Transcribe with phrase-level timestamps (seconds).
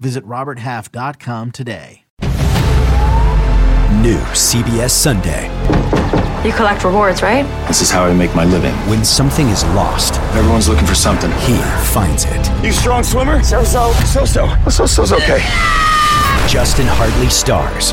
[0.00, 2.02] Visit RobertHalf.com today.
[4.02, 5.44] New CBS Sunday.
[6.46, 7.44] You collect rewards, right?
[7.68, 8.74] This is how I make my living.
[8.90, 11.30] When something is lost, Everyone's looking for something.
[11.32, 11.56] he
[11.92, 12.64] finds it.
[12.64, 13.42] You strong swimmer?
[13.42, 13.92] So so.
[14.04, 14.54] So so.
[14.68, 15.38] So so's okay.
[16.48, 17.92] Justin Hartley stars.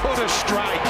[0.00, 0.86] Put a strike.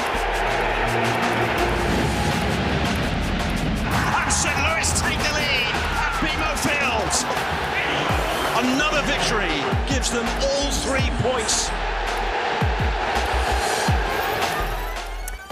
[4.21, 4.57] And St.
[4.65, 7.25] Louis take the lead at BMO Fields.
[8.65, 9.55] Another victory
[9.87, 11.69] gives them all three points.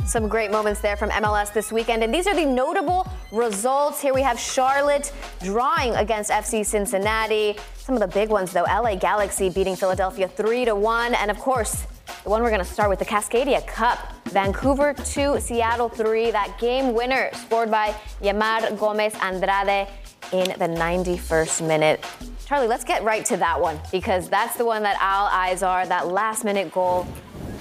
[0.05, 2.03] Some great moments there from MLS this weekend.
[2.03, 3.99] And these are the notable results.
[3.99, 7.57] Here we have Charlotte drawing against FC Cincinnati.
[7.77, 11.15] Some of the big ones, though LA Galaxy beating Philadelphia 3 to 1.
[11.15, 11.88] And of course,
[12.23, 14.13] the one we're going to start with the Cascadia Cup.
[14.29, 16.31] Vancouver 2, Seattle 3.
[16.31, 19.89] That game winner scored by Yeimar Gomez Andrade
[20.31, 22.03] in the 91st minute.
[22.45, 25.85] Charlie, let's get right to that one because that's the one that all eyes are.
[25.85, 27.05] That last minute goal.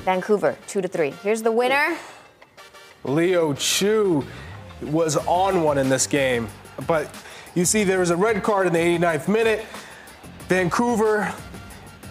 [0.05, 1.11] Vancouver 2 to 3.
[1.23, 1.97] Here's the winner.
[3.05, 4.25] Leo Chu
[4.83, 6.49] was on one in this game.
[6.87, 7.13] But
[7.55, 9.65] you see, there was a red card in the 89th minute.
[10.49, 11.33] Vancouver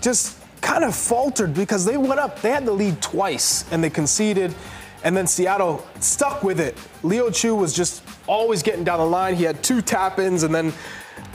[0.01, 2.41] just kind of faltered because they went up.
[2.41, 4.53] They had the lead twice and they conceded.
[5.03, 6.77] And then Seattle stuck with it.
[7.01, 9.35] Leo Chu was just always getting down the line.
[9.35, 10.73] He had two tap ins and then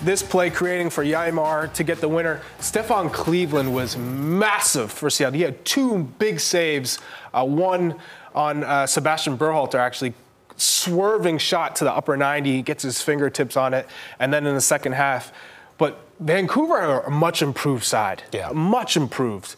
[0.02, 2.42] this play creating for Yeimar to get the winner.
[2.60, 5.36] Stefan Cleveland was massive for Seattle.
[5.36, 6.98] He had two big saves,
[7.32, 7.96] uh, one
[8.34, 10.14] on uh, Sebastian Berhalter actually
[10.56, 13.86] swerving shot to the upper 90, gets his fingertips on it,
[14.18, 15.32] and then in the second half.
[15.78, 18.24] But Vancouver are a much improved side.
[18.32, 18.50] Yeah.
[18.52, 19.56] Much improved.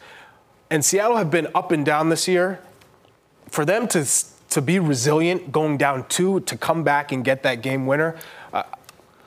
[0.70, 2.60] And Seattle have been up and down this year.
[3.48, 4.06] For them to
[4.50, 8.16] to be resilient going down two, to come back and get that game winner,
[8.52, 8.62] uh,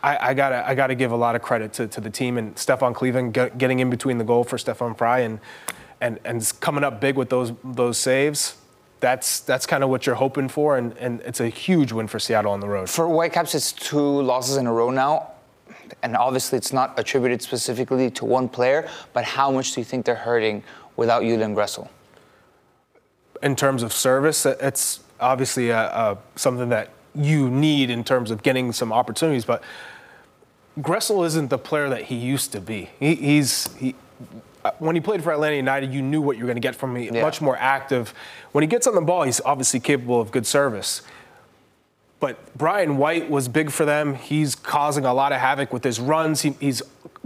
[0.03, 2.57] I, I, gotta I gotta give a lot of credit to, to the team and
[2.57, 5.39] Stefan Cleveland get, getting in between the goal for Stefan Frei and
[5.99, 8.57] and and coming up big with those those saves
[9.01, 12.19] that's that's kind of what you're hoping for, and, and it's a huge win for
[12.19, 12.89] Seattle on the road.
[12.89, 15.30] For Whitecaps, it's two losses in a row now,
[16.03, 18.89] and obviously it's not attributed specifically to one player.
[19.13, 20.63] But how much do you think they're hurting
[20.95, 21.89] without Julian Gressel?
[23.41, 28.43] In terms of service, it's obviously a, a, something that you need in terms of
[28.43, 29.63] getting some opportunities, but.
[30.79, 32.89] Gressel isn't the player that he used to be.
[32.97, 33.93] He, he's he,
[34.63, 36.75] uh, when he played for Atlanta United, you knew what you were going to get
[36.75, 37.15] from him.
[37.15, 37.21] Yeah.
[37.21, 38.13] Much more active.
[38.51, 41.01] When he gets on the ball, he's obviously capable of good service.
[42.21, 44.13] But Brian White was big for them.
[44.13, 46.43] He's causing a lot of havoc with his runs.
[46.43, 46.81] He, he's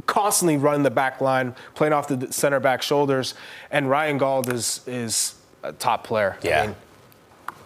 [0.08, 3.36] constantly running the back line, playing off the center back shoulders.
[3.70, 6.38] And Ryan Gauld is is a top player.
[6.42, 6.62] Yeah.
[6.62, 6.76] I mean,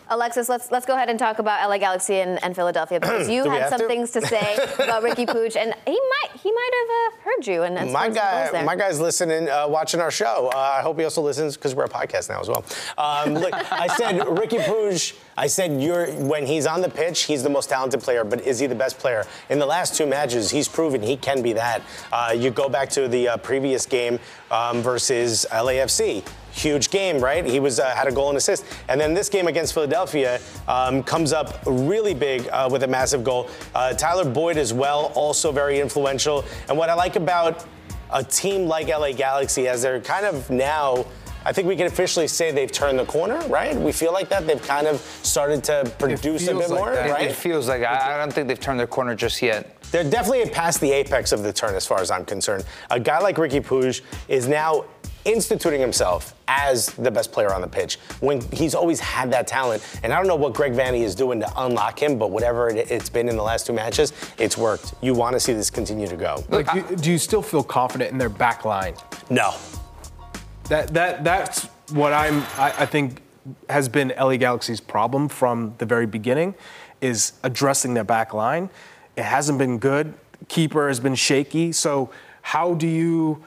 [0.09, 3.49] Alexis, let's let's go ahead and talk about LA Galaxy and, and Philadelphia because you
[3.49, 3.87] had some to?
[3.87, 7.63] things to say about Ricky Puig, and he might he might have uh, heard you.
[7.63, 10.49] And my guy, my guy's listening, uh, watching our show.
[10.53, 12.65] Uh, I hope he also listens because we're a podcast now as well.
[12.97, 15.17] Um, look, I said Ricky Puig.
[15.37, 18.23] I said you're when he's on the pitch, he's the most talented player.
[18.23, 19.25] But is he the best player?
[19.49, 21.81] In the last two matches, he's proven he can be that.
[22.11, 24.19] Uh, you go back to the uh, previous game
[24.51, 26.23] um, versus LAFC
[26.59, 27.45] huge game, right?
[27.45, 31.03] He was uh, had a goal and assist, and then this game against Philadelphia um,
[31.03, 33.50] comes up really big uh, with a massive goal.
[33.73, 36.44] Uh, Tyler Boyd as well, also very influential.
[36.67, 37.65] And what I like about
[38.11, 41.06] a team like LA Galaxy, as they're kind of now.
[41.45, 43.73] I think we can officially say they've turned the corner, right?
[43.73, 44.45] We feel like that.
[44.45, 47.09] They've kind of started to produce a bit like more, that.
[47.09, 47.29] right?
[47.29, 49.81] It feels like I, I don't think they've turned their corner just yet.
[49.89, 52.65] They're definitely past the apex of the turn, as far as I'm concerned.
[52.91, 54.83] A guy like Ricky Puig is now
[55.29, 59.83] instituting himself as the best player on the pitch when he's always had that talent.
[60.03, 62.91] And I don't know what Greg Vanney is doing to unlock him, but whatever it,
[62.91, 64.93] it's been in the last two matches, it's worked.
[65.01, 66.43] You want to see this continue to go.
[66.49, 68.95] Like, do, do you still feel confident in their back line?
[69.29, 69.53] No.
[70.65, 72.43] That that that's what I'm.
[72.57, 73.21] I, I think
[73.69, 76.53] has been LA Galaxy's problem from the very beginning,
[77.01, 78.69] is addressing their back line.
[79.15, 80.13] It hasn't been good.
[80.47, 81.71] Keeper has been shaky.
[81.71, 82.11] So
[82.41, 83.43] how do you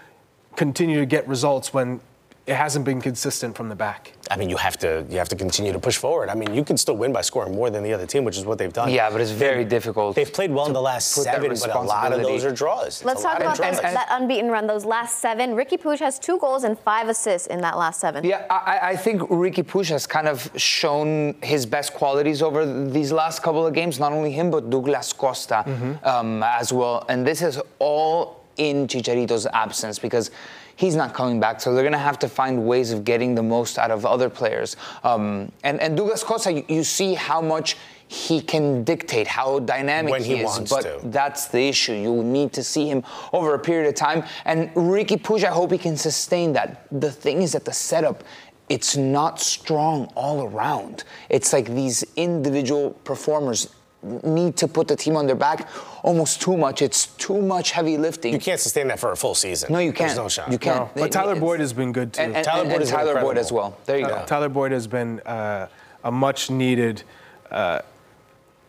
[0.57, 2.01] continue to get results when
[2.47, 4.13] it hasn't been consistent from the back?
[4.29, 6.29] I mean, you have to you have to continue to push forward.
[6.29, 8.45] I mean, you can still win by scoring more than the other team, which is
[8.45, 8.91] what they've done.
[8.91, 10.17] Yeah, but it's very difficult.
[10.17, 13.05] They've played well in the last seven, but a lot of those are draws.
[13.05, 13.81] Let's talk about draws.
[13.81, 15.55] that unbeaten run, those last seven.
[15.55, 18.25] Ricky Puig has two goals and five assists in that last seven.
[18.25, 23.13] Yeah, I, I think Ricky Puig has kind of shown his best qualities over these
[23.13, 24.01] last couple of games.
[24.01, 25.65] Not only him, but Douglas Costa
[26.03, 27.05] um, as well.
[27.09, 30.31] And this is all in Chicharito's absence because
[30.77, 31.61] he's not coming back.
[31.61, 34.29] So they're going to have to find ways of getting the most out of other
[34.29, 34.77] players.
[35.05, 37.77] Um, and, and Douglas Costa, you, you see how much
[38.09, 40.45] he can dictate, how dynamic When he is.
[40.45, 41.01] wants but to.
[41.05, 41.95] that's the issue.
[41.95, 44.25] You need to see him over a period of time.
[44.45, 46.87] And Ricky Puig, I hope he can sustain that.
[46.93, 48.23] The thing is that the setup,
[48.69, 51.05] it's not strong all around.
[51.31, 53.69] It's like these individual performers
[54.03, 55.69] need to put the team on their back
[56.03, 56.83] almost too much.
[56.83, 58.33] It's too much heavy lifting.
[58.33, 59.73] You can't sustain that for a full season.
[59.73, 60.09] No, you can't.
[60.09, 60.51] There's no shot.
[60.51, 60.93] You can't.
[60.95, 62.23] But Tyler Boyd has been good too.
[62.23, 63.79] And, and, Tyler Boyd and has been Tyler Boyd as well.
[63.87, 64.27] There you Uh, go.
[64.27, 65.69] Tyler Boyd has been uh,
[66.05, 67.05] a much needed
[67.51, 67.81] uh,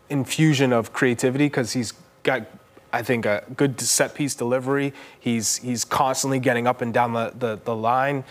[0.10, 2.46] infusion of creativity because he's got,
[2.92, 4.94] I think, a good set piece delivery.
[5.20, 8.24] He's he's constantly getting up and down the, the, the line.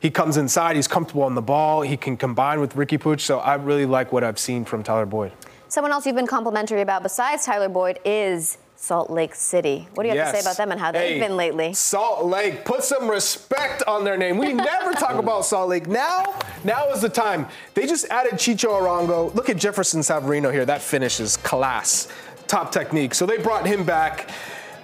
[0.00, 0.76] He comes inside.
[0.76, 1.82] He's comfortable on the ball.
[1.82, 3.20] He can combine with Ricky Puig.
[3.20, 5.32] So I really like what I've seen from Tyler Boyd.
[5.68, 9.86] Someone else you've been complimentary about besides Tyler Boyd is Salt Lake City.
[9.92, 11.74] What do you have to say about them and how they've Hey, been lately?
[11.74, 14.38] Salt Lake, put some respect on their name.
[14.38, 15.86] We never talk about Salt Lake.
[15.86, 17.46] Now, now is the time.
[17.74, 19.34] They just added Chicho Arango.
[19.34, 20.64] Look at Jefferson Savarino here.
[20.64, 22.08] That finish is class,
[22.46, 23.14] top technique.
[23.14, 24.30] So they brought him back.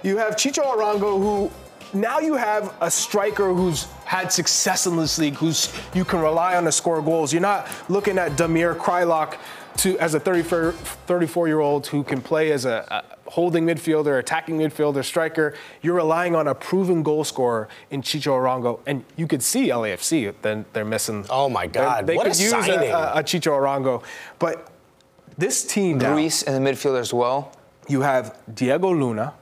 [0.03, 1.51] You have Chicho Arango, who
[1.97, 6.55] now you have a striker who's had success in this league, who's you can rely
[6.55, 7.33] on to score goals.
[7.33, 9.37] You're not looking at Damir Kreilach
[9.77, 14.57] to as a 34 year old who can play as a, a holding midfielder, attacking
[14.57, 15.53] midfielder, striker.
[15.81, 20.33] You're relying on a proven goal scorer in Chicho Arango, and you could see LAFC.
[20.41, 21.25] Then they're missing.
[21.29, 22.91] Oh my God, They, they what a could use a, signing.
[22.91, 24.03] a, a Chicho Arango,
[24.39, 24.71] but
[25.37, 27.51] this team now, Greece in the midfield as well.
[27.89, 29.33] you have Diego Luna,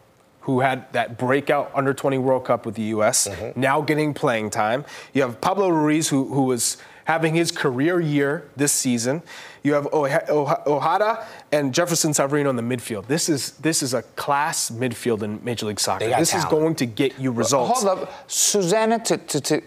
[0.42, 3.60] who had that breakout under 20 World Cup with the U.S., Mm-hmm.
[3.60, 4.86] now getting playing time.
[5.14, 9.22] You have Pablo Ruiz, who, who was having his career year this season.
[9.64, 13.08] You have Oha- Oha- Ojeda and Jefferson Savarino in the midfield.
[13.08, 16.08] This is this is a class midfield in Major League Soccer.
[16.10, 17.82] This is going to get you results.
[17.84, 19.00] Hold up, Susannah.
[19.06, 19.62] To, to, to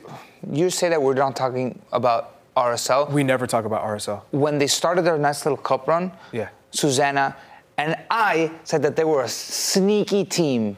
[0.52, 3.10] you say that we're not talking about RSL.
[3.10, 4.20] We never talk about RSL.
[4.32, 6.48] when they started their nice little cup run, Yeah.
[6.72, 7.34] Susannah
[7.78, 10.76] and I said that they were a sneaky team.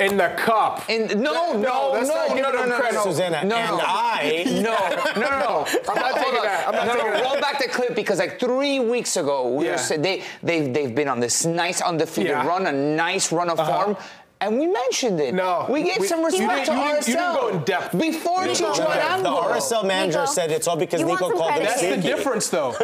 [0.00, 0.90] In the cup.
[0.90, 2.94] In, no, no, no, that's no, not no, giving no, them no, credit.
[2.96, 3.84] no, Susannah, no, and no.
[3.86, 5.66] I- no, no, no, no.
[5.88, 6.64] I'm not taking that.
[6.66, 7.22] I'm not no, taking no, that.
[7.24, 9.72] Roll back the clip because like three weeks ago, we Yeah.
[9.72, 12.44] were saying they they've they've been on this nice undefeated Yeah.
[12.46, 13.84] run, a nice run of Uh-huh.
[13.84, 13.96] form.
[14.44, 15.32] And we mentioned it.
[15.32, 17.08] No, we gave we- some you respect didn't- to you didn't- RSL.
[17.08, 17.98] you didn't go in depth.
[17.98, 18.72] Before Nico.
[18.72, 19.22] Chicho No, no, Arango.
[19.22, 21.96] The RSL manager Nico, said it's all because you Nico called credit it That's here.
[21.96, 22.72] the difference, though.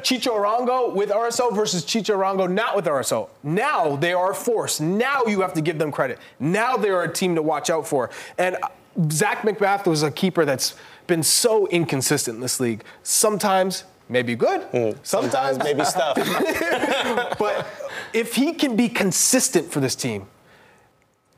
[0.00, 3.28] Chicho Arango with RSL versus Chicho Arango not with RSL.
[3.42, 4.80] Now they are a force.
[4.80, 6.18] Now you have to give them credit.
[6.40, 8.08] Now they are a team to watch out for.
[8.38, 8.68] And uh,
[9.10, 10.74] Zac MacMath was a keeper that's
[11.06, 12.82] been so inconsistent in this league.
[13.02, 14.90] Sometimes maybe good, Hmm.
[15.02, 16.16] Sometimes maybe stuff.
[17.38, 17.66] but
[18.14, 20.26] if he can be consistent for this team,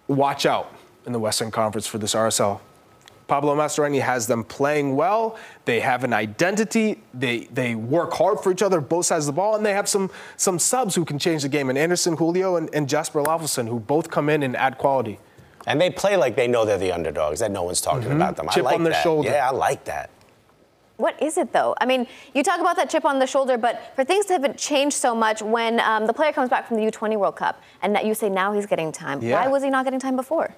[0.08, 0.72] watch out
[1.04, 2.60] in the Western Conference for this RSL.
[3.28, 5.36] Pablo Mastroeni has them playing well.
[5.64, 7.02] They have an identity.
[7.12, 9.88] They they work hard for each other, both sides of the ball, and they have
[9.88, 11.68] some some subs who can change the game.
[11.68, 15.18] And Anderson Julio and, and Jasper Löffelsend, who both come in and add quality.
[15.66, 18.46] And they play like they know they're the underdogs, that no one's talking about them.
[18.46, 18.54] Mm-hmm.
[18.54, 19.02] Chip I like on their that.
[19.02, 19.28] shoulder.
[19.28, 20.10] Yeah, I like that.
[20.96, 21.74] What is it though?
[21.80, 24.56] I mean, you talk about that chip on the shoulder, but for things to have
[24.56, 27.94] changed so much when um, the player comes back from the U20 World Cup and
[27.94, 29.22] that you say now he's getting time.
[29.22, 29.40] Yeah.
[29.40, 30.54] Why was he not getting time before?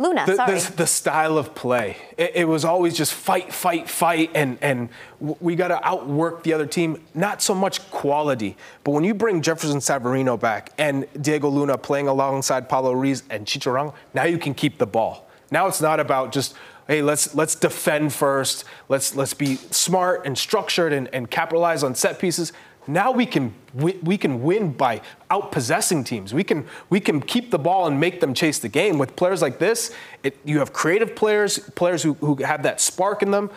[0.00, 0.58] Luna, the, sorry.
[0.58, 1.96] the, the style of play.
[2.16, 6.52] It, it was always just fight, fight, fight, and, and we got to outwork the
[6.52, 7.04] other team.
[7.14, 12.06] Not so much quality, but when you bring Jefferson Savarino back and Diego Luna playing
[12.06, 15.26] alongside Paulo Ruiz and Chicho Arango, now you can keep the ball.
[15.50, 16.54] Now it's not about just
[16.88, 18.64] hey let's let's defend first.
[18.88, 22.52] Let's let's be smart and structured and, and capitalize on set pieces.
[22.88, 26.34] now we can we, we can win by outpossessing teams.
[26.34, 28.98] We can we can keep the ball and make them chase the game.
[28.98, 33.22] With players like this, it, you have creative players, players who, who have that spark
[33.22, 33.50] in them.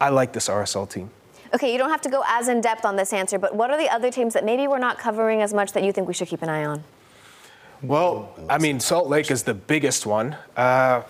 [0.00, 1.10] I like this RSL team.
[1.52, 3.76] Okay, you don't have to go as in depth on this answer, but what are
[3.76, 6.28] the other teams that maybe we're not covering as much that you think we should
[6.28, 6.84] keep an eye on?
[7.82, 10.36] Well, I mean, Salt Lake is the biggest one.
[10.56, 11.02] Uh,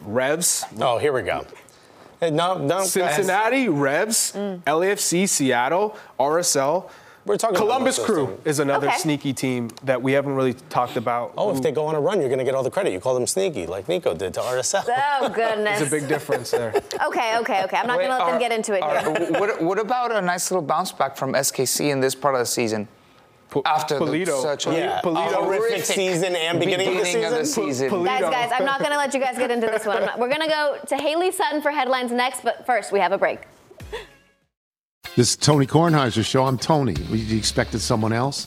[0.00, 0.64] Revs.
[0.80, 1.44] Oh, here we go.
[2.20, 2.84] Hey, no, no.
[2.84, 4.62] Cincinnati, Revs, Mm.
[4.64, 6.90] LAFC, Seattle, RSL.
[7.26, 8.40] We're talking Columbus most Crew teams.
[8.46, 8.96] is another Okay.
[8.96, 11.32] sneaky team that we haven't really talked about.
[11.36, 12.92] Oh, if they go on a run, you're going to get all the credit.
[12.92, 14.84] You call them sneaky, like Nico did to RSL.
[15.20, 15.78] Oh, goodness.
[15.78, 16.72] There's a big difference there.
[17.06, 17.76] Okay, okay, okay.
[17.76, 19.10] I'm not going to let them get into it are-
[19.40, 22.46] what, what about a nice little bounce back from SKC in this part of the
[22.46, 22.88] season?
[23.64, 24.42] After the- Polito.
[24.42, 25.32] such a, Yeah, Polito.
[25.32, 27.44] a horrific season and beginning, of the season.
[27.46, 27.90] season.
[27.90, 30.08] Pol- Guys, guys, I'm not going to let you guys get into this one.
[30.18, 33.18] We're going to go to Haley Sutton for headlines next, but first, we have a
[33.18, 33.40] break.
[35.16, 36.44] This is Tony Kornheiser's show.
[36.46, 36.94] I'm Tony.
[37.10, 38.46] You expected someone else?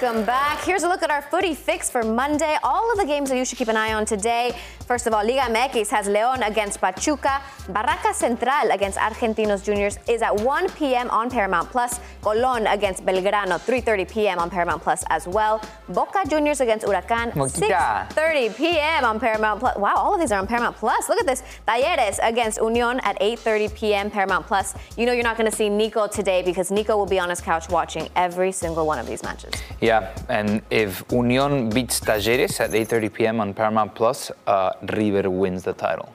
[0.00, 0.64] Welcome back.
[0.64, 2.56] Here's a look at our footy fix for Monday.
[2.62, 4.56] All of the games that you should keep an eye on today.
[4.90, 7.40] First of all, Liga MX has León against Pachuca.
[7.68, 11.08] Barracas Central against Argentinos Juniors is at 1 p.m.
[11.10, 12.00] on Paramount Plus.
[12.20, 14.40] Colón against Belgrano, 3.30 p.m.
[14.40, 15.62] on Paramount Plus as well.
[15.90, 18.08] Boca Juniors against Huracan, Boquita.
[18.08, 19.04] 6.30 p.m.
[19.04, 19.76] on Paramount Plus.
[19.76, 21.08] Wow, all of these are on Paramount Plus.
[21.08, 21.44] Look at this.
[21.68, 24.10] Talleres against Unión at 8.30 p.m.
[24.10, 24.74] Paramount Plus.
[24.96, 27.40] You know you're not going to see Nico today because Nico will be on his
[27.40, 29.54] couch watching every single one of these matches.
[29.80, 33.40] Yeah, and if Union beats Talleres at 8:30 p.m.
[33.40, 36.12] on Paramount Plus, uh, River wins the title.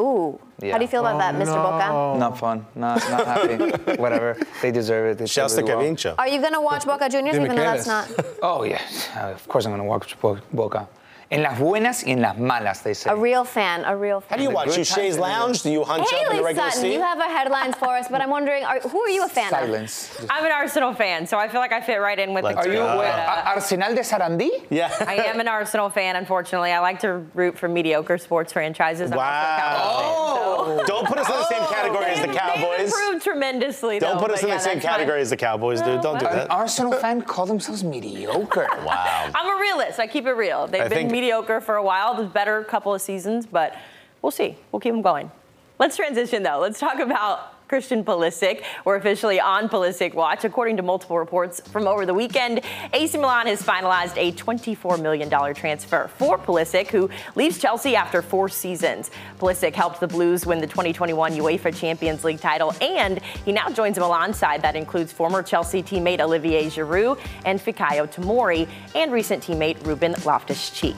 [0.00, 0.38] Ooh.
[0.60, 0.72] Yeah.
[0.72, 1.54] How do you feel about that, Mr.
[1.56, 2.18] Boca?
[2.18, 2.64] Not fun.
[2.76, 3.56] Not not happy.
[4.04, 4.36] Whatever.
[4.62, 5.18] They deserve it.
[5.18, 5.84] They Shouts to deserve it well.
[5.84, 6.14] Kevincho.
[6.18, 8.08] Are you going to watch Boca Juniors even though that's not
[8.42, 8.80] Oh yeah,
[9.16, 10.88] Uh, of course I'm gonna watch Bo- Boca.
[11.30, 13.10] En las buenas y en las malas, they say.
[13.10, 13.84] a real fan?
[13.84, 14.30] A real fan.
[14.30, 14.68] How do you watch?
[14.68, 15.62] good You times Shays Lounge?
[15.62, 16.92] Do you hunch up in the Haley regular Sutton, seat?
[16.94, 19.52] you have our headlines for us, but I'm wondering, are, who are you a fan
[19.52, 19.60] of?
[19.60, 20.26] Silence.
[20.30, 22.70] I'm an Arsenal fan, so I feel like I fit right in with Let's the
[22.70, 24.64] Are you uh, Arsenal de Sarandí?
[24.70, 24.90] yeah.
[25.06, 26.72] I am an Arsenal fan, unfortunately.
[26.72, 29.12] I like to root for mediocre sports franchises.
[29.12, 29.58] I'm Wow.
[29.58, 32.80] Cowboys fan, so- Don't put us in the same category as the They've- They've Cowboys.
[32.86, 33.98] improved tremendously.
[33.98, 34.94] Don't though, put us but in yeah, the same that's fine.
[34.94, 36.00] category as the Cowboys, dude.
[36.00, 36.50] Don't do An that.
[36.50, 38.66] Arsenal fan call themselves mediocre.
[38.86, 39.28] Wow.
[39.34, 40.00] I'm a realist.
[40.00, 40.66] I keep it real.
[40.66, 42.14] They've I been think- mediocre for a while.
[42.14, 43.74] The better couple of seasons, but
[44.22, 44.56] we'll see.
[44.70, 45.32] We'll keep them going.
[45.78, 46.60] Let's transition though.
[46.60, 48.64] Let's talk about Christian Pulisic.
[48.84, 50.44] We're officially on Pulisic watch.
[50.44, 55.28] According to multiple reports from over the weekend, AC Milan has finalized a $24 million
[55.54, 59.10] transfer for Pulisic, who leaves Chelsea after four seasons.
[59.38, 63.98] Pulisic helped the Blues win the 2021 UEFA Champions League title, and he now joins
[63.98, 69.42] a Milan side that includes former Chelsea teammate Olivier Giroud and Fikayo Tomori, and recent
[69.42, 70.96] teammate Ruben Loftus-Cheek.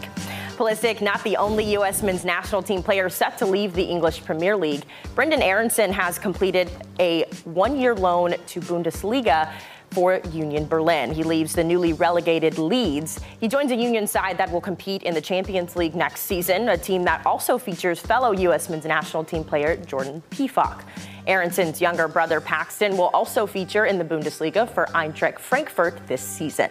[0.60, 2.02] Pulisic, not the only U.S.
[2.02, 4.84] men's national team player set to leave the English Premier League.
[5.14, 9.50] Brenden Aaronson has completed a one year loan to Bundesliga
[9.90, 11.14] for Union Berlin.
[11.14, 13.20] He leaves the newly relegated Leeds.
[13.40, 16.76] He joins a Union side that will compete in the Champions League next season, a
[16.76, 18.68] team that also features fellow U.S.
[18.68, 20.82] men's national team player Jordan Pefok.
[21.26, 26.68] Aaronson's younger brother Paxton will also feature in the Bundesliga for Eintracht Frankfurt this season.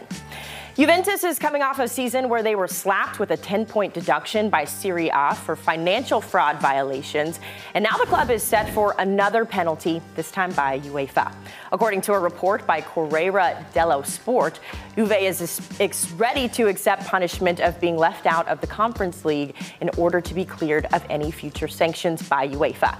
[0.75, 4.49] Juventus is coming off a season where they were slapped with a 10 point deduction
[4.49, 7.39] by Serie A for financial fraud violations,
[7.73, 11.33] and now the club is set for another penalty, this time by UEFA.
[11.71, 14.59] According to a report by Corriere dello Sport,
[14.95, 19.89] Juve is ready to accept punishment of being left out of the Conference League in
[19.97, 22.97] order to be cleared of any future sanctions by UEFA.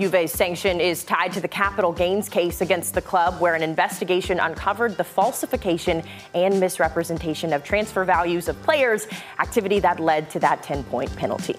[0.00, 4.40] Juve's sanction is tied to the capital gains case against the club, where an investigation
[4.40, 6.02] uncovered the falsification
[6.32, 9.06] and misrepresentation of transfer values of players,
[9.40, 11.56] activity that led to that 10 point penalty.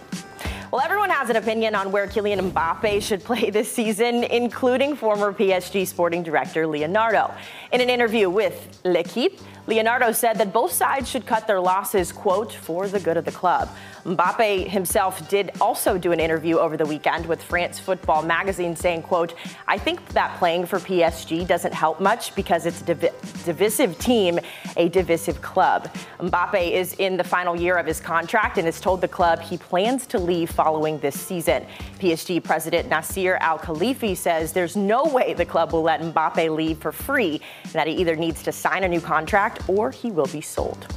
[0.72, 5.32] Well, everyone has an opinion on where Kylian Mbappe should play this season, including former
[5.32, 7.32] PSG sporting director Leonardo.
[7.72, 12.52] In an interview with L'Equipe, Leonardo said that both sides should cut their losses, quote,
[12.52, 13.70] for the good of the club.
[14.06, 19.04] Mbappe himself did also do an interview over the weekend with France Football magazine saying,
[19.04, 19.36] quote,
[19.68, 24.40] I think that playing for PSG doesn't help much because it's a div- divisive team,
[24.76, 25.94] a divisive club.
[26.20, 29.58] Mbappe is in the final year of his contract and has told the club he
[29.58, 31.66] plans to leave following this season.
[32.00, 36.80] PSG president Nasser Al Khelaifi says there's no way the club will let Mbappe leave
[36.80, 40.28] for free, and that he either needs to sign a new contract or he will
[40.28, 40.88] be sold.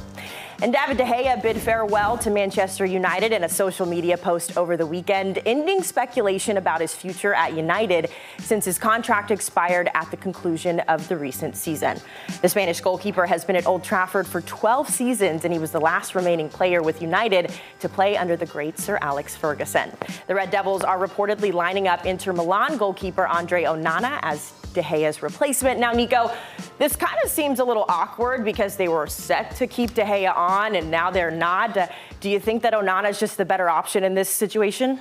[0.61, 4.77] And David De Gea bid farewell to Manchester United in a social media post over
[4.77, 8.09] the weekend, ending speculation about his future at United
[8.39, 11.99] since his contract expired at the conclusion of the recent season.
[12.41, 15.81] The Spanish goalkeeper has been at Old Trafford for 12 seasons, and he was the
[15.81, 19.91] last remaining player with United to play under the great Sir Alex Ferguson.
[20.27, 25.23] The Red Devils are reportedly lining up Inter Milan goalkeeper Andre Onana as De Gea's
[25.23, 25.79] replacement.
[25.79, 26.31] Now, Nico,
[26.77, 30.35] this kind of seems a little awkward because they were set to keep De Gea
[30.35, 31.75] on and now they're not.
[31.75, 31.87] Uh,
[32.19, 34.99] do you think that Onana is just the better option in this situation?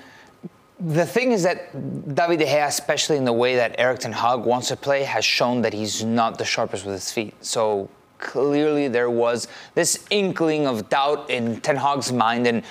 [0.80, 1.72] The thing is that
[2.14, 5.24] David De Gea, especially in the way that Erik Ten Hag wants to play, has
[5.24, 7.34] shown that he's not the sharpest with his feet.
[7.40, 12.64] So clearly there was this inkling of doubt in Ten Hag's mind, and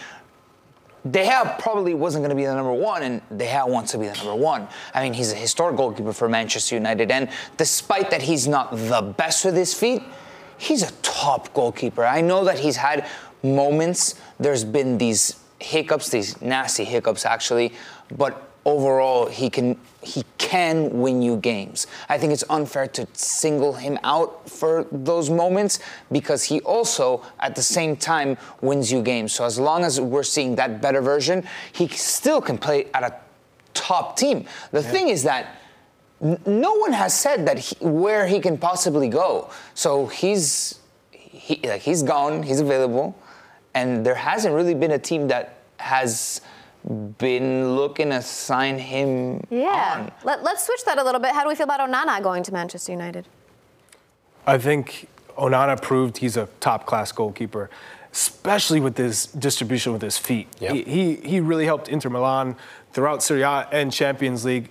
[1.10, 3.98] De Gea probably wasn't going to be the number one, and De Gea wants to
[3.98, 4.68] be the number one.
[4.94, 9.02] I mean, he's a historic goalkeeper for Manchester United, and despite that he's not the
[9.02, 10.04] best with his feet,
[10.58, 12.06] he's a top goalkeeper.
[12.06, 13.08] I know that he's had
[13.44, 17.74] moments, there's been these hiccups, these nasty hiccups actually,
[18.16, 21.88] but overall he can he can win you games.
[22.10, 25.80] I think it's unfair to single him out for those moments
[26.12, 29.32] because he also at the same time wins you games.
[29.32, 33.16] So as long as we're seeing that better version, he still can play at a
[33.74, 34.46] top team.
[34.72, 34.92] The yeah.
[34.92, 35.58] thing is that
[36.46, 39.50] no one has said that he, where he can possibly go.
[39.74, 40.80] So he's
[41.12, 43.18] he, like he's gone, he's available,
[43.74, 46.42] and there hasn't really been a team that has
[47.18, 50.10] been looking to sign him yeah.
[50.24, 51.32] Let, let's switch that a little bit.
[51.32, 53.28] How do we feel about Onana going to Manchester United?
[54.46, 57.70] I think Onana proved he's a top class goalkeeper,
[58.12, 60.48] especially with his distribution with his feet.
[60.60, 60.74] Yep.
[60.74, 62.56] He, he, he really helped Inter Milan
[62.92, 64.70] throughout Serie A and Champions League.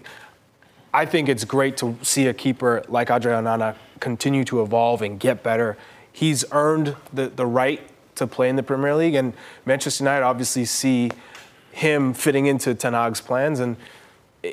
[0.94, 5.18] I think it's great to see a keeper like Andre Onana continue to evolve and
[5.18, 5.78] get better.
[6.12, 7.80] He's earned the, the right
[8.16, 9.32] to play in the Premier League, and
[9.64, 11.10] Manchester United obviously see
[11.70, 13.58] him fitting into Ten Hag's plans.
[13.58, 13.76] And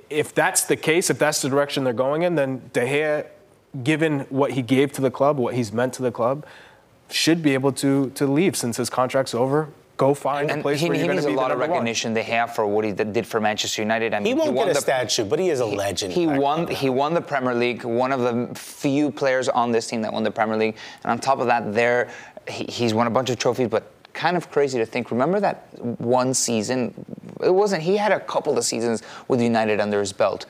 [0.10, 3.27] if that's the case, if that's the direction they're going in, then De Gea,
[3.84, 6.46] given what he gave to the club, what he's meant to the club,
[7.12, 9.69] should be able to to leave since his contract's over.
[10.00, 11.69] Go find and a place he, where he you're needs a lot of one.
[11.69, 14.13] recognition they have for what he did for Manchester United.
[14.13, 16.13] I mean, he won't he won get a the, statue, but he is a legend.
[16.13, 16.67] He won.
[16.67, 17.84] He won the Premier League.
[17.84, 20.78] One of the few players on this team that won the Premier League.
[21.04, 22.10] And on top of that, there
[22.47, 25.12] he, he's won a bunch of trophies, but kind of crazy to think.
[25.12, 25.67] Remember that
[26.00, 26.93] one season?
[27.43, 27.84] It wasn't.
[27.84, 30.45] He had a couple of seasons with United under his belt.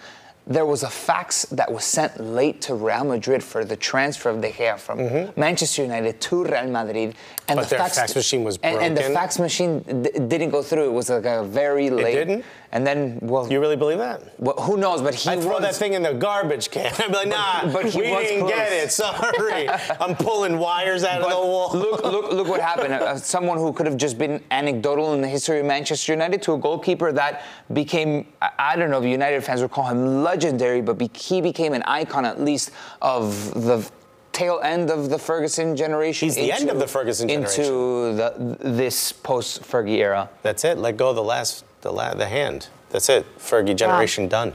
[0.50, 4.42] There was a fax that was sent late to Real Madrid for the transfer of
[4.42, 5.40] De Gea from mm-hmm.
[5.40, 7.14] Manchester United to Real Madrid,
[7.48, 8.80] and but the fax, fax, machine was broken.
[8.84, 10.86] And, and the fax machine d- didn't go through.
[10.86, 12.18] It was like a very late.
[12.18, 12.46] It didn't.
[12.72, 14.40] And then, well, you really believe that?
[14.40, 15.02] Well, who knows?
[15.02, 16.94] But he I'd throw that thing in the garbage can.
[17.00, 18.52] I'd be like, nah, but, but we didn't close.
[18.52, 18.92] get it.
[18.92, 19.68] Sorry,
[20.00, 21.72] I'm pulling wires out but of the wall.
[21.74, 22.94] look, look, look what happened.
[22.94, 26.54] Uh, someone who could have just been anecdotal in the history of Manchester United to
[26.54, 30.82] a goalkeeper that became, I, I don't know if United fans would call him legendary,
[30.82, 32.70] but be, he became an icon at least
[33.02, 33.90] of the
[34.32, 36.28] tail end of the Ferguson generation.
[36.28, 37.64] He's the into, end of the Ferguson generation.
[37.64, 40.30] Into the, this post Fergie era.
[40.44, 40.78] That's it.
[40.78, 42.68] Let go of the last the la- the hand.
[42.90, 43.26] That's it.
[43.38, 44.30] Fergie generation wow.
[44.30, 44.54] done.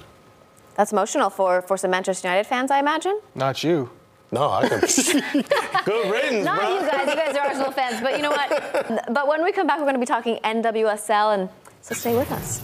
[0.77, 3.21] That's emotional for for some Manchester United fans, I imagine.
[3.35, 3.91] Not you.
[4.33, 4.81] No, I could.
[5.85, 6.75] Good riddance, Not bro.
[6.75, 7.09] you guys.
[7.09, 9.05] You guys are Arsenal fans, but you know what?
[9.13, 11.49] But when we come back, we're going to be talking NWSL, and
[11.83, 12.61] so stay with us.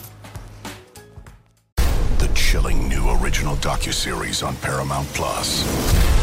[2.18, 5.62] The chilling new original docu-series on Paramount Plus.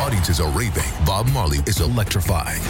[0.00, 0.84] Audiences are raving.
[1.04, 2.60] Bob Marley is electrifying.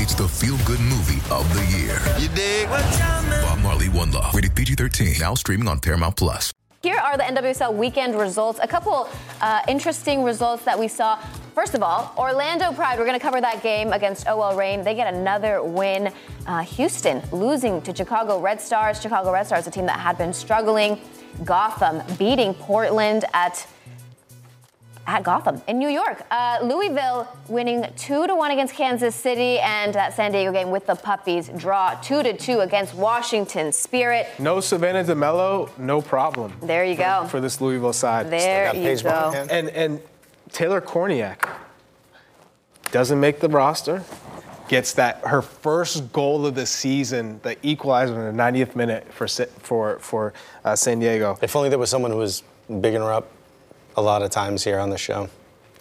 [0.00, 1.98] It's the feel-good movie of the year.
[2.18, 2.68] You dig?
[2.68, 4.34] Bob Marley, One Love.
[4.34, 5.20] Rated PG-13.
[5.20, 6.52] Now streaming on Paramount Plus.
[6.82, 8.58] Here are the NWSL weekend results.
[8.60, 9.08] A couple
[9.40, 11.16] uh, interesting results that we saw.
[11.54, 12.98] First of all, Orlando Pride.
[12.98, 14.82] We're going to cover that game against OL Reign.
[14.82, 16.12] They get another win.
[16.44, 19.00] Uh, Houston losing to Chicago Red Stars.
[19.00, 21.00] Chicago Red Stars, a team that had been struggling.
[21.44, 23.64] Gotham beating Portland at
[25.06, 26.22] at Gotham in New York.
[26.30, 30.86] Uh, Louisville winning two to one against Kansas City, and that San Diego game with
[30.86, 34.28] the puppies draw two to two against Washington Spirit.
[34.38, 36.52] No Savannah DeMelo, no problem.
[36.62, 37.26] There you go.
[37.28, 38.30] For this Louisville side.
[38.30, 39.32] There you go.
[39.50, 40.00] And and
[40.52, 41.48] Taylor Kornieck
[42.90, 44.04] doesn't make the roster.
[44.68, 49.26] Gets that her first goal of the season, the equalizer in the 90th minute for
[49.26, 50.32] for for
[50.64, 51.38] uh, San Diego.
[51.42, 52.42] If only there was someone who was
[52.80, 53.28] bigging her up
[53.96, 55.28] a lot of times here on the show.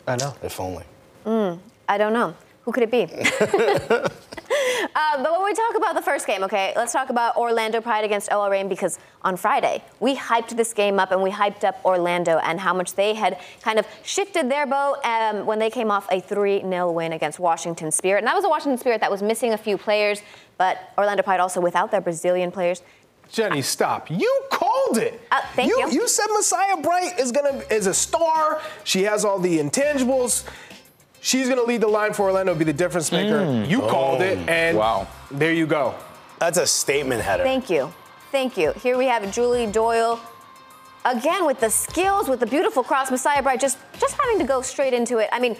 [0.08, 0.34] I know.
[0.42, 0.84] If only.
[1.26, 2.36] Mm, I don't know.
[2.64, 3.04] Who could it be?
[4.96, 8.04] uh, but when we talk about the first game, okay, let's talk about Orlando Pride
[8.04, 11.84] against OL Reign because on Friday we hyped this game up and we hyped up
[11.84, 15.90] Orlando and how much they had kind of shifted their boat um, when they came
[15.90, 18.20] off a 3 0 win against Washington Spirit.
[18.20, 20.22] And that was a Washington Spirit that was missing a few players,
[20.58, 22.84] but Orlando Pride also without their Brazilian players.
[23.32, 24.10] Jenny, stop.
[24.12, 25.20] You called it.
[25.32, 25.90] Uh, thank you.
[25.90, 28.62] You said Messiah Bright is gonna is a star.
[28.84, 30.46] She has all the intangibles.
[31.22, 33.40] She's gonna lead the line for Orlando, be the difference maker.
[33.40, 33.70] Mm.
[33.70, 35.08] You called it, and Wow.
[35.30, 35.96] there you go.
[36.40, 37.44] That's a statement header.
[37.44, 37.94] Thank you.
[38.32, 38.74] Thank you.
[38.74, 40.20] Here we have Julie Doyle.
[41.06, 44.62] Again, with the skills, with the beautiful cross, Messiah Bright just just having to go
[44.62, 45.30] straight into it.
[45.32, 45.56] I mean,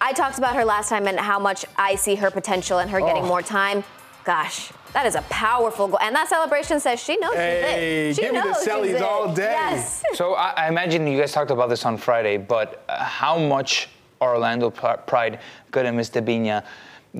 [0.00, 3.00] I talked about her last time and how much I see her potential and her
[3.00, 3.26] getting Oh.
[3.26, 3.82] more time.
[4.24, 5.98] Gosh, that is a powerful goal.
[6.00, 8.20] And that celebration says she knows Hey, she's it.
[8.20, 9.02] She give me the knows she's it.
[9.02, 9.52] all day.
[9.52, 10.02] Yes.
[10.14, 13.88] So I, I imagine you guys talked about this on Friday, but uh, how much
[14.20, 16.64] Orlando Pri- Pride gonna miss Debinha,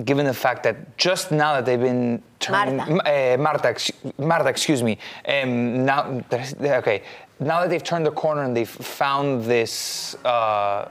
[0.03, 3.33] given the fact that just now that they've been turning Marta.
[3.33, 6.21] Uh, Marta, Marta, excuse me, um, now
[6.61, 7.03] okay,
[7.39, 10.89] now that they've turned the corner and they've found this uh,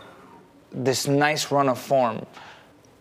[0.73, 2.25] this nice run of form.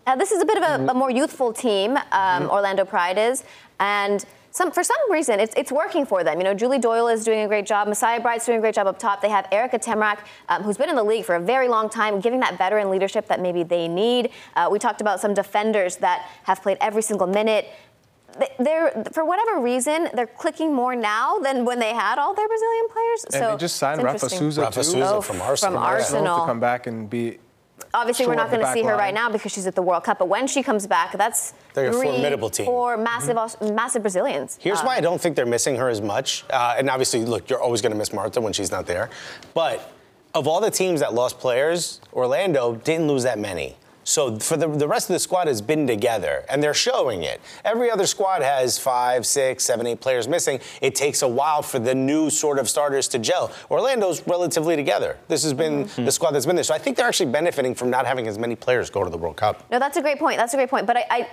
[0.08, 3.44] Uh, this is a bit of a, a more youthful team, um, Orlando Pride is,
[3.78, 6.38] and some, for some reason it's, it's working for them.
[6.38, 7.86] You know, Julie Doyle is doing a great job.
[7.88, 9.20] Messiah Bright's doing a great job up top.
[9.20, 12.20] They have Erika Tymrak, um, who's been in the league for a very long time,
[12.20, 14.30] giving that veteran leadership that maybe they need.
[14.56, 17.68] Uh, we talked about some defenders that have played every single minute.
[18.38, 22.48] They- They're for whatever reason they're clicking more now than when they had all their
[22.48, 23.24] Brazilian players.
[23.24, 24.30] And so they just signed it's Rafa.
[24.30, 24.84] Souza Rafa too.
[24.84, 25.74] Souza Oh, from Arsenal.
[25.74, 26.38] from Arsenal.
[26.40, 27.38] to come back and be.
[27.94, 28.98] Obviously, we're not going to see her line.
[28.98, 30.18] right now because she's at the World Cup.
[30.18, 32.66] But when she comes back, that's They're a formidable team.
[32.66, 34.58] four massive, Aus- massive Brazilians.
[34.60, 36.44] Here's Uh, why I don't think they're missing her as much.
[36.50, 39.08] Uh, and obviously, look, you're always going to miss Marta when she's not there.
[39.54, 39.90] But
[40.34, 43.76] of all the teams that lost players, Orlando didn't lose that many.
[44.08, 47.42] So for the, the rest of the squad has been together, and they're showing it.
[47.62, 50.60] Every other squad has five, six, seven, eight players missing.
[50.80, 53.52] It takes a while for the new sort of starters to gel.
[53.70, 55.18] Orlando's relatively together.
[55.28, 56.06] This has been Mm-hmm.
[56.06, 56.64] the squad that's been there.
[56.64, 59.18] So I think they're actually benefiting from not having as many players go to the
[59.18, 59.62] World Cup.
[59.70, 60.38] No, that's a great point.
[60.38, 60.86] That's a great point.
[60.86, 61.28] But I, I,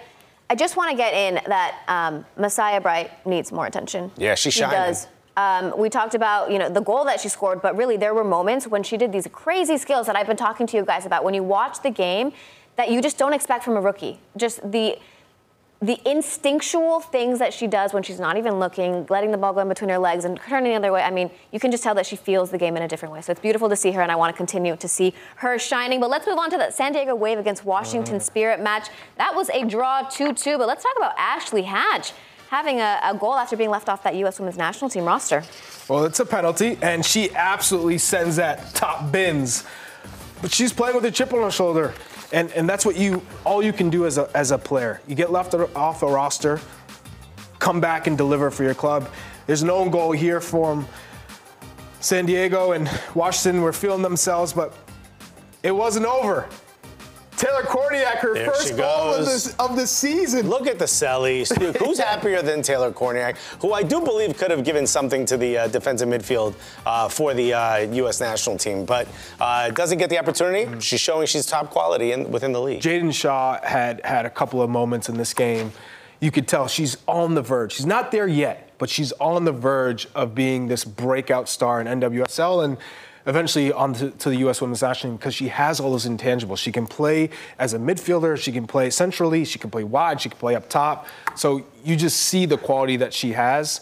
[0.49, 4.11] I just want to get in that um, Messiah Bright needs more attention.
[4.17, 4.77] Yeah, she's she shining.
[4.77, 5.07] does.
[5.37, 8.23] Um, we talked about you know the goal that she scored, but really there were
[8.25, 11.23] moments when she did these crazy skills that I've been talking to you guys about.
[11.23, 12.31] When you watch the game,
[12.77, 14.19] that you just don't expect from a rookie.
[14.37, 14.97] Just the
[15.81, 19.59] the instinctual things that she does when she's not even looking, letting the ball go
[19.59, 21.03] in between her legs and turning the other way.
[21.03, 23.21] I mean, you can just tell that she feels the game in a different way.
[23.21, 25.99] So it's beautiful to see her, and I want to continue to see her shining.
[25.99, 28.21] But let's move on to that San Diego Wave against Washington mm.
[28.21, 28.87] Spirit match.
[29.17, 30.57] That was a draw 2 2.
[30.57, 32.13] But let's talk about Ashley Hatch
[32.49, 34.39] having a, a goal after being left off that U.S.
[34.39, 35.43] women's national team roster.
[35.89, 39.65] Well, it's a penalty, and she absolutely sends that top bins.
[40.41, 41.93] But she's playing with a chip on her shoulder,
[42.35, 45.01] and, and that's what you all you can do as a, as a player.
[45.07, 46.59] You get left off a roster,
[47.59, 49.09] come back and deliver for your club.
[49.47, 50.85] There's an own goal here from
[52.01, 54.77] San Diego and Washington were feeling themselves, but
[55.63, 56.49] it wasn't over.
[57.37, 59.45] Taylor Kornieck, her There first she goal of, goes.
[59.45, 60.47] this, of the season.
[60.49, 61.55] Look at the Sellies.
[61.85, 65.57] Who's happier than Taylor Kornieck, who I do believe could have given something to the
[65.57, 68.19] uh, defensive midfield uh, for the uh, U.S.
[68.21, 69.07] national team, but
[69.39, 70.79] uh, doesn't get the opportunity.
[70.79, 72.81] She's showing she's top quality in, within the league.
[72.81, 75.71] Jaedyn Shaw had had a couple of moments in this game.
[76.21, 77.73] You could tell she's on the verge.
[77.73, 81.87] She's not there yet, but she's on the verge of being this breakout star in
[81.87, 82.77] NWSL and
[83.25, 84.61] eventually on to, to the U.S.
[84.61, 86.57] Women's National Team because she has all those intangibles.
[86.57, 88.37] She can play as a midfielder.
[88.37, 89.45] She can play centrally.
[89.45, 90.21] She can play wide.
[90.21, 91.07] She can play up top.
[91.35, 93.81] So you just see the quality that she has.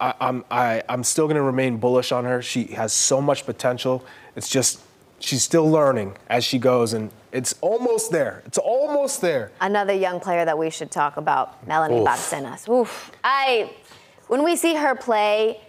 [0.00, 2.42] I, I'm I, I'm still going to remain bullish on her.
[2.42, 4.04] She has so much potential.
[4.36, 4.80] It's just
[5.20, 8.42] she's still learning as she goes, and it's almost there.
[8.46, 9.50] It's almost there.
[9.60, 12.06] Another young player that we should talk about, Melanie Oof.
[12.06, 12.68] Barcenas.
[12.68, 13.10] Oof.
[13.22, 13.72] I,
[14.28, 15.60] when we see her play,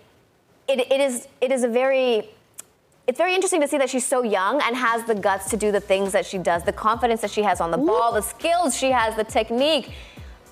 [0.67, 2.29] it, it is it is a very
[3.07, 5.71] it's very interesting to see that she's so young and has the guts to do
[5.71, 8.75] the things that she does, the confidence that she has on the ball, the skills
[8.77, 9.91] she has, the technique.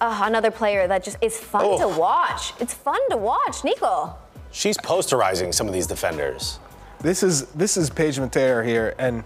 [0.01, 1.79] Uh, another player that just is fun Oh.
[1.93, 2.53] to watch.
[2.59, 4.13] It's fun to watch, Nico.
[4.51, 6.59] She's posterizing some of these defenders.
[6.99, 9.23] This is this is Paige Metayer here, and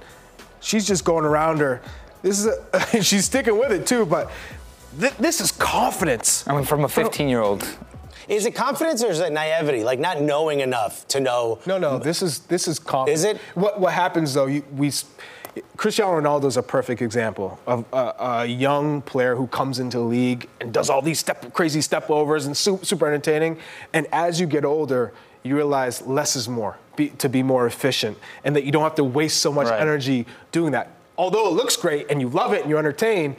[0.62, 1.82] she's just going around her.
[2.22, 4.30] This is a, she's sticking with it too, but
[5.00, 6.48] th- this is confidence.
[6.48, 7.68] I mean, from a 15 year old.
[8.28, 9.84] Is it confidence or is it naivety?
[9.84, 11.60] Like not knowing enough to know.
[11.66, 13.20] No, no, this is this is confidence.
[13.20, 13.38] Is it?
[13.56, 14.48] What what happens though?
[14.48, 14.92] You, we
[15.76, 20.04] Cristiano Ronaldo is a perfect example of a, a young player who comes into the
[20.04, 23.58] league and does all these step, crazy step overs and super, super entertaining.
[23.94, 25.14] And as you get older,
[25.44, 28.96] you realize less is more be, to be more efficient, and that you don't have
[28.96, 29.82] to waste so much Right.
[29.82, 30.92] energy doing that.
[31.18, 33.38] Although it looks great and you love it and you're entertained,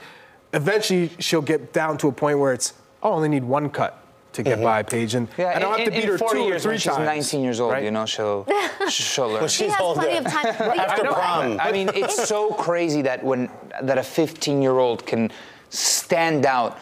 [0.53, 2.73] eventually she'll get down to a point where it's
[3.03, 4.03] oh, I only need one cut
[4.39, 4.65] to get mm-hmm.
[4.65, 6.53] by Paige, and Yeah, I don't in, have to in- beat in her 40 two
[6.55, 7.33] or three when she's times.
[7.33, 7.85] 19 years old, right?
[7.85, 8.47] you know, she'll
[8.89, 9.35] she'll learn.
[9.41, 10.01] Well, she's She has older.
[10.01, 10.55] plenty of time.
[10.59, 11.61] But you After know, prom.
[11.61, 13.51] I mean, it's so crazy that when
[13.83, 15.31] that a 15 year old can
[15.71, 16.79] stand out,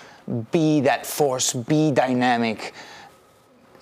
[0.53, 2.75] be that force, be dynamic.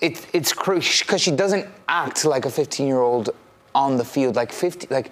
[0.01, 3.29] It, it's crazy because she doesn't act like a 15 year old
[3.73, 4.35] on the field.
[4.35, 5.11] Like 50, like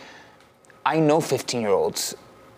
[0.86, 2.16] I know 15 year olds.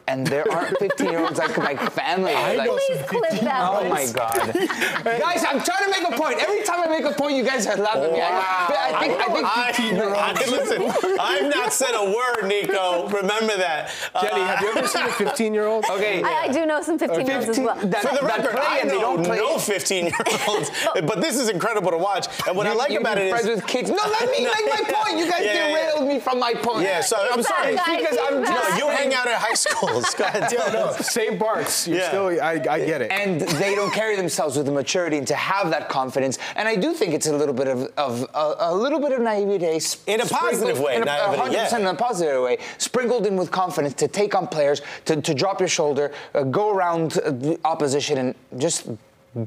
[0.07, 2.33] And there aren't 15 year olds like my family.
[2.33, 3.69] I like, know Please clip that.
[3.69, 4.05] Oh my.
[4.13, 4.53] God.
[5.03, 6.39] guys, I'm trying to make a point.
[6.41, 8.21] Every time I make a point, you guys are laughing at me.
[8.21, 13.07] I, I think, I think I, I, listen, I've not said a word, Nico.
[13.09, 13.91] Remember that.
[14.21, 15.85] Jenny, Uh, have you ever seen a 15 year old?
[15.89, 16.21] Okay.
[16.23, 17.75] I, I do know some 15 year olds as well.
[17.75, 19.37] that- For the that record, play I and they know don't play.
[19.37, 20.13] no 15 year
[20.47, 22.27] olds, but this is incredible to watch.
[22.47, 23.31] And what I like about it is.
[23.31, 23.89] friends with kids.
[23.89, 25.17] No, let me make my point.
[25.17, 26.83] You guys derailed me from my point.
[26.83, 27.71] Yeah, so I'm sorry.
[27.71, 29.53] because I'm just- No, you hang out at high
[30.01, 30.13] schools.
[30.15, 30.51] Go ahead.
[30.51, 31.37] Yeah, no, St.
[31.39, 31.87] Bart's.
[31.87, 32.07] You're Yeah.
[32.09, 33.11] still, I, I get it.
[33.11, 36.37] and they don't carry themselves with the maturity and to have that confidence.
[36.55, 39.21] And I do think it's a little bit of, of a, a little bit of
[39.21, 41.77] naivete, sp- In a positive way, in a, naivety, 100% yeah.
[41.79, 45.59] in a positive way, sprinkled in with confidence to take on players, to, to drop
[45.59, 48.87] your shoulder, uh, go around uh, the opposition, and just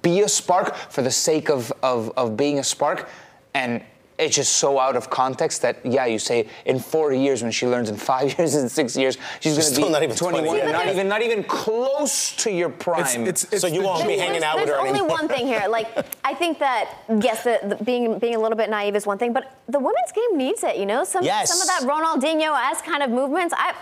[0.03, 3.09] be a spark for the sake of, of, of being a spark.
[3.55, 3.83] And
[4.19, 7.67] it's just so out of context that yeah, you say in four years when she
[7.67, 10.17] learns in five years in six years she's, She's going still to not be even
[10.17, 10.73] 20 21, yet.
[10.73, 13.27] not even not even close to your prime.
[13.27, 14.75] It's, it's, it's So you won't be hanging out with her.
[14.75, 15.19] there's her only anymore.
[15.19, 15.65] one thing here.
[15.69, 15.89] Like,
[16.25, 19.33] I think that yes, the, the being being a little bit naive is one thing,
[19.33, 20.77] but the women's game needs it.
[20.77, 21.49] You know, some Yes.
[21.53, 23.55] some of that Ronaldinho-esque kind of movements.
[23.57, 23.75] I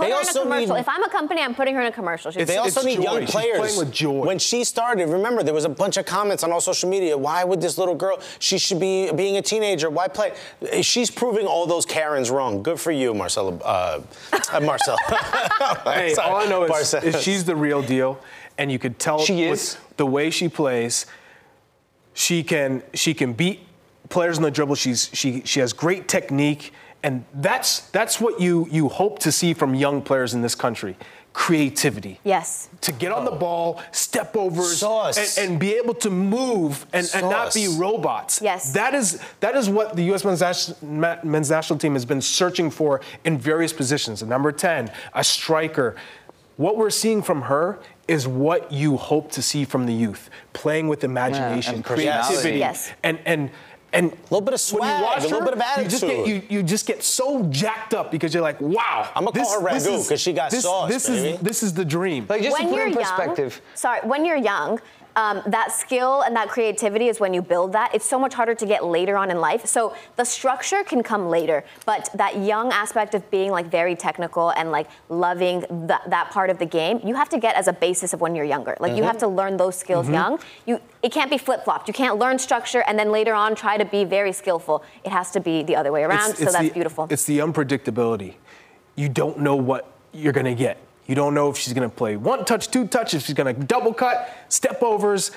[0.00, 0.74] put They her in a also commercial.
[0.74, 2.30] need- if I'm a company, I'm putting her in a commercial.
[2.30, 3.02] She's It's- They also it's need joy.
[3.02, 3.58] young She's players.
[3.58, 4.26] playing with joy.
[4.26, 7.16] When she started, remember there was a bunch of comments on all social media.
[7.16, 8.18] Why would this little girl?
[8.38, 9.90] She should be being a teenager.
[9.90, 10.32] Why play?
[10.82, 12.62] She's proving all those Karens wrong.
[12.62, 13.56] Good for you, Marcella.
[13.56, 14.00] Uh,
[14.52, 14.96] uh, Marcel.
[15.84, 18.18] Hey, Sorry, all I know is, is she's the real deal,
[18.58, 19.76] and you could tell She with is.
[19.96, 21.06] the way she plays.
[22.14, 23.60] She can she can beat
[24.08, 24.74] players on the dribble.
[24.74, 29.54] She's she she has great technique, and that's that's what you you hope to see
[29.54, 30.96] from young players in this country.
[31.32, 32.18] Creativity.
[32.24, 32.68] yes.
[32.80, 35.38] To get on the ball, step over, Sauce.
[35.38, 38.42] and, and be able to move and, and not be robots.
[38.42, 38.72] Yes.
[38.72, 40.24] That is that is what the U.S.
[40.24, 44.22] Men's, nas- ma- men's national team has been searching for in various positions.
[44.22, 45.94] A number 10, a striker.
[46.56, 50.88] What we're seeing from her is what you hope to see from the youth, playing
[50.88, 52.92] with imagination, and creativity, Yes.
[53.04, 53.50] and and
[53.92, 56.28] and a little bit of swag, a little bit of You just, get, attitude.
[56.50, 59.10] you, you just get so jacked up because you're like, wow.
[59.16, 61.28] I'ma call her this Ragu 'cause she got this, sauce, This baby.
[61.30, 62.26] is this is the dream.
[62.28, 63.54] like just when to put you're in perspective.
[63.54, 64.80] young, sorry, when you're young,
[65.16, 67.94] um, that skill and that creativity is when you build that.
[67.94, 69.66] It's so much harder to get later on in life.
[69.66, 74.50] So the structure can come later, but that young aspect of being like very technical
[74.50, 77.72] and like loving that, that part of the game, you have to get as a
[77.72, 78.76] basis of when you're younger.
[78.80, 80.38] Like you have to learn those skills young.
[80.66, 81.88] You it can't be flip flopped.
[81.88, 84.84] You can't learn structure and then later on try to be very skillful.
[85.04, 86.36] It has to be the other way around.
[86.36, 87.06] so that's the, beautiful.
[87.10, 88.34] It's the unpredictability.
[88.96, 90.78] You don't know what you're going to get.
[91.10, 93.52] You don't know if she's going to play one touch, two touch, if she's going
[93.52, 95.32] to double cut, step overs.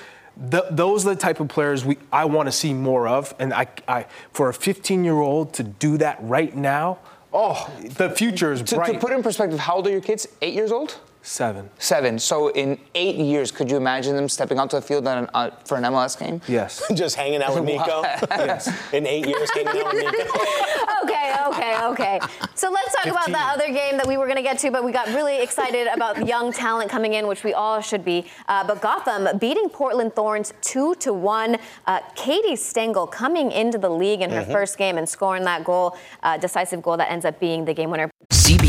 [0.48, 3.34] Th- those are the type of players we I want to see more of.
[3.40, 7.00] And I, I, for a 15 year old to do that right now,
[7.32, 8.92] oh, the future is To, bright.
[8.92, 10.28] to put in perspective, how old are your kids?
[10.42, 10.96] Eight years old?
[11.26, 11.70] Seven.
[11.78, 12.18] Seven.
[12.18, 15.50] So in eight years, could you imagine them stepping onto the field on an, uh,
[15.64, 16.42] for an MLS game?
[16.46, 16.82] Yes.
[16.94, 18.02] just hanging out with Nico.
[18.02, 18.68] yes.
[18.92, 20.38] In eight years, hanging out with Nico.
[21.04, 22.20] okay, okay, okay.
[22.54, 24.84] So let's talk about that other game that we were going to get to, but
[24.84, 28.26] we got really excited about young talent coming in, which we all should be.
[28.46, 31.56] Uh, but Gotham beating Portland Thorns two to one.
[31.86, 34.52] Uh, Katie Stengel coming into the league in her Mm-hmm.
[34.52, 37.88] first game and scoring that goal, uh, decisive goal that ends up being the game
[37.88, 38.10] winner.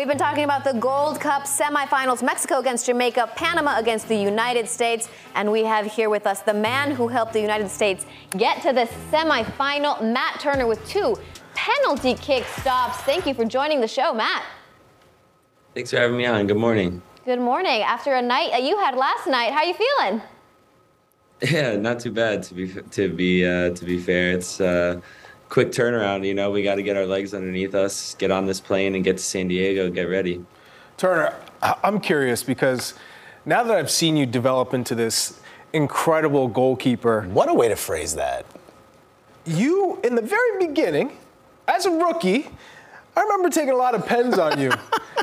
[0.00, 4.66] We've been talking about the Gold Cup semifinals Mexico against Jamaica, Panama against the United
[4.66, 5.10] States.
[5.34, 8.72] And we have here with us the man who helped the United States get to
[8.72, 11.16] the semifinal, Matt Turner, with two
[11.52, 12.96] penalty kick stops.
[13.02, 14.42] Thank you for joining the show, Matt.
[15.74, 16.46] Thanks for having me on.
[16.46, 17.02] Good morning.
[17.26, 17.82] Good morning.
[17.82, 20.22] After a night that you had last night, how are you feeling?
[21.42, 24.32] Yeah, not too bad to be to be uh, to be fair.
[24.32, 25.00] It's uh,
[25.50, 26.26] quick turnaround.
[26.26, 29.04] You know, we got to get our legs underneath us, get on this plane, and
[29.04, 29.90] get to San Diego.
[29.90, 30.42] Get ready.
[30.96, 32.94] Turner, I- I'm curious because
[33.44, 35.38] now that I've seen you develop into this
[35.72, 37.22] incredible goalkeeper.
[37.22, 38.46] What a way to phrase that.
[39.44, 41.16] You, in the very beginning,
[41.68, 42.48] as a rookie,
[43.16, 44.70] I remember taking a lot of pens on you.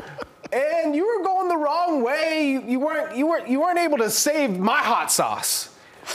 [0.52, 2.62] and you were going the wrong way.
[2.66, 5.70] You weren't you weren't you weren't able to save my hot sauce.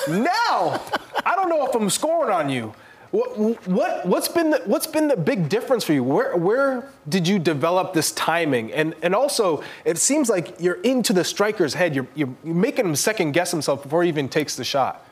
[0.08, 0.82] Now,
[1.26, 2.74] I don't know if I'm scoring on you.
[3.14, 6.04] What, what what's been the what's been the big difference for you?
[6.04, 8.74] Where where did you develop this timing?
[8.74, 11.94] And and also, it seems like you're into the striker's head.
[11.94, 15.06] You're you're, making him second guess himself before he even takes the shot.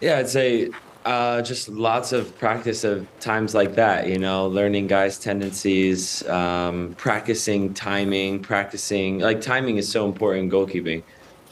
[0.00, 0.70] Yeah, I'd say
[1.04, 4.08] uh, just lots of practice of times like that.
[4.08, 10.50] You know, learning guys' tendencies, um, practicing timing, practicing like timing is so important in
[10.50, 11.02] goalkeeping.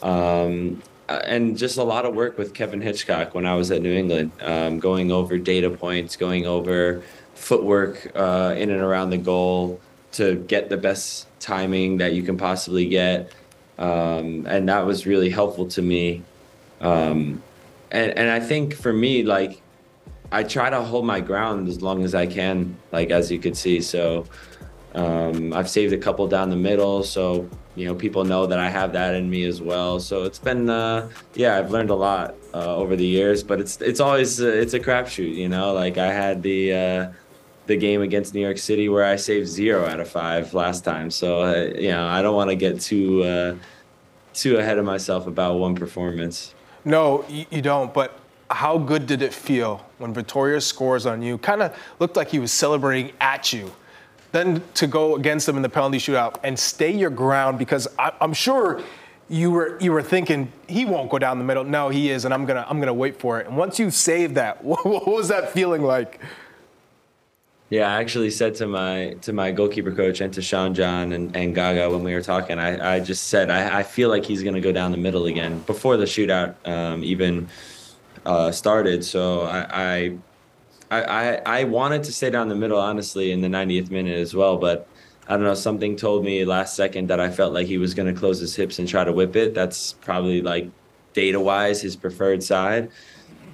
[0.02, 0.82] Um,
[1.24, 4.32] and just a lot of work with Kevin Hitchcock when I was at New England,
[4.40, 7.02] um, going over data points, going over
[7.34, 9.80] footwork uh, in and around the goal
[10.12, 13.32] to get the best timing that you can possibly get.
[13.78, 16.22] Um, and that was really helpful to me.
[16.80, 17.42] Um,
[17.90, 19.62] and, and I think for me, like,
[20.32, 23.56] I try to hold my ground as long as I can, like, as you could
[23.56, 23.80] see.
[23.80, 24.26] So
[24.94, 27.02] um, I've saved a couple down the middle.
[27.02, 30.00] So you know people know that I have that in me as well.
[30.00, 33.80] So it's been uh, yeah, I've learned a lot uh, over the years, but it's
[33.80, 35.72] it's always uh, it's a crapshoot, you know.
[35.72, 37.12] Like I had the uh,
[37.66, 41.10] the game against New York City where I saved zero out of five last time.
[41.10, 43.54] So uh, you know I don't want to get too uh,
[44.34, 46.54] too ahead of myself about one performance.
[46.84, 47.92] No, you, you don't.
[47.94, 48.18] But
[48.50, 51.38] how good did it feel when Vitória scores on you?
[51.38, 53.70] Kind of looked like he was celebrating at you.
[54.32, 58.12] Then to go against them in the penalty shootout and stay your ground because I,
[58.20, 58.80] I'm sure
[59.28, 61.64] you were you were thinking he won't go down the middle.
[61.64, 63.46] No, he is, and I'm gonna I'm gonna wait for it.
[63.46, 66.20] And once you save that, what, what was that feeling like?
[67.70, 71.34] Yeah, I actually said to my to my goalkeeper coach and to Sean John and,
[71.36, 74.42] and Gaga when we were talking, I, I just said I, I feel like he's
[74.42, 77.48] gonna go down the middle again before the shootout um, even
[78.26, 79.04] uh, started.
[79.04, 80.18] So I, I
[80.90, 84.56] I I wanted to stay down the middle honestly in the 90th minute as well,
[84.56, 84.88] but
[85.28, 88.14] I don't know something told me last second that I felt like he was gonna
[88.14, 89.54] close his hips and try to whip it.
[89.54, 90.68] That's probably like
[91.12, 92.90] data wise his preferred side.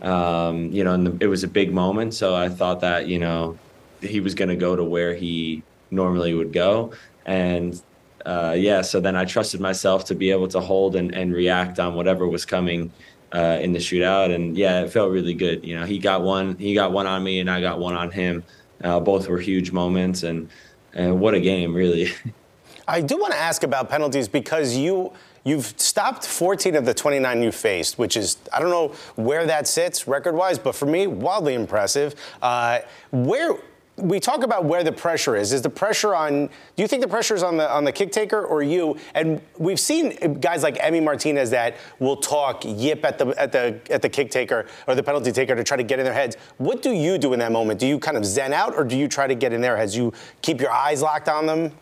[0.02, 3.18] Um, you know, and the, it was a big moment, so I thought that you
[3.18, 3.58] know
[4.00, 6.92] he was going to go to where he normally would go.
[7.24, 7.80] And
[8.24, 11.78] uh, yeah, so then I trusted myself to be able to hold and, and react
[11.78, 12.92] on whatever was coming
[13.32, 14.34] uh, in the shootout.
[14.34, 15.64] And yeah, it felt really good.
[15.64, 18.10] You know, he got one, he got one on me, and I got one on
[18.10, 18.44] him.
[18.82, 20.48] Uh, both were huge moments, and
[20.92, 22.12] and what a game, really.
[22.88, 25.12] I do want to ask about penalties because you
[25.44, 29.66] you've stopped 14 of the 29 you faced, which is I don't know where that
[29.66, 32.14] sits record-wise, but for me, wildly impressive.
[32.42, 33.56] Uh, where
[33.96, 35.52] we talk about where the pressure is.
[35.52, 36.46] Is the pressure on?
[36.46, 38.98] Do you think the pressure is on the on the kick taker or you?
[39.14, 43.80] And we've seen guys like Emmy Martinez that will talk yip at the at the
[43.90, 46.36] at the kick taker or the penalty taker to try to get in their heads.
[46.58, 47.80] What do you do in that moment?
[47.80, 49.96] Do you kind of zen out or do you try to get in their heads?
[49.96, 51.72] You keep your eyes locked on them.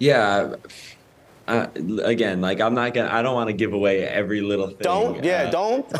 [0.00, 0.54] Yeah.
[1.46, 1.66] Uh,
[2.02, 3.10] again, like I'm not gonna.
[3.10, 4.78] I don't want to give away every little thing.
[4.80, 5.24] Don't.
[5.24, 5.44] Yeah.
[5.44, 5.92] uh, don't.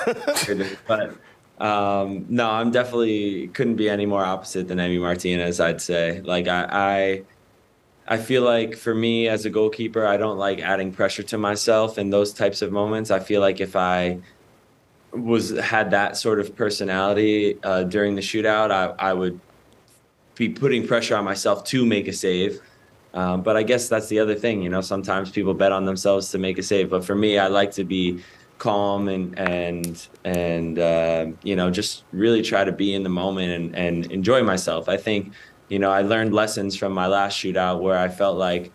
[0.86, 1.14] but
[1.60, 5.60] um, no, I'm definitely couldn't be any more opposite than Emmy Martinez.
[5.60, 6.20] I'd say.
[6.20, 6.68] Like I,
[8.08, 11.38] I, I feel like for me as a goalkeeper, I don't like adding pressure to
[11.38, 13.10] myself in those types of moments.
[13.10, 14.18] I feel like if I
[15.12, 19.40] was had that sort of personality uh, during the shootout, I, I would
[20.36, 22.60] be putting pressure on myself to make a save.
[23.14, 24.82] Um, but I guess that's the other thing, you know.
[24.82, 27.84] Sometimes people bet on themselves to make a save, but for me, I like to
[27.84, 28.22] be
[28.58, 33.52] calm and and and uh, you know just really try to be in the moment
[33.52, 34.88] and, and enjoy myself.
[34.88, 35.32] I think
[35.68, 38.72] you know I learned lessons from my last shootout where I felt like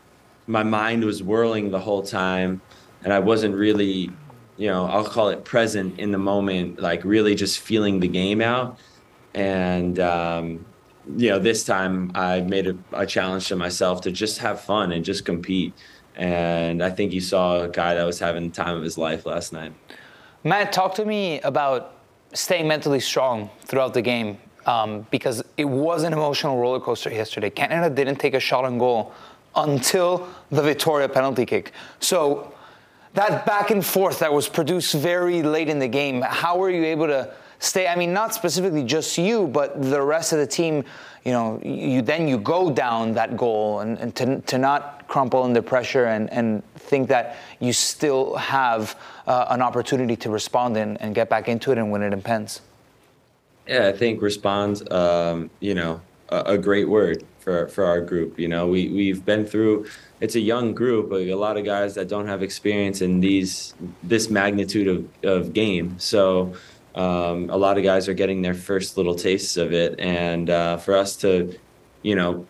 [0.48, 2.62] my mind was whirling the whole time
[3.04, 4.12] and I wasn't really
[4.58, 8.42] you know, I'll call it present in the moment, like really just feeling the game
[8.42, 8.78] out.
[9.34, 10.66] And, um,
[11.18, 14.92] you know, this time I made a, a challenge to myself to just have fun
[14.92, 15.74] and just compete.
[16.16, 19.26] And I think you saw a guy that was having the time of his life
[19.26, 19.74] last night.
[20.44, 21.96] Matt, talk to me about
[22.34, 27.50] staying mentally strong throughout the game um, because it was an emotional roller coaster yesterday.
[27.50, 29.14] Canada didn't take a shot on goal
[29.56, 31.72] until the Vitória penalty kick.
[32.00, 32.54] So
[33.14, 36.84] that back and forth that was produced very late in the game, how were you
[36.84, 37.88] able to stay?
[37.88, 40.84] I mean, not specifically just you, but the rest of the team.
[41.24, 45.44] You know, you then you go down that goal, and, and to, to not crumple
[45.44, 51.00] under pressure and, and think that you still have uh, an opportunity to respond and,
[51.04, 52.62] and get back into it and win it in pens.
[53.68, 58.40] Yeah, I think responds, um, you know, a, a, great word for, for our group.
[58.40, 59.86] You know, we, we've been through,
[60.20, 63.76] it's a young group, like a lot of guys that don't have experience in these,
[64.02, 65.94] this magnitude of, of game.
[66.00, 66.56] So
[66.96, 70.00] um, a lot of guys are getting their first little tastes of it.
[70.00, 71.56] And uh, for us to,
[72.02, 72.48] you know,